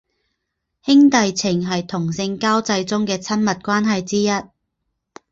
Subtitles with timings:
[0.83, 4.29] 兄弟情是同性交际中的亲密关系之一。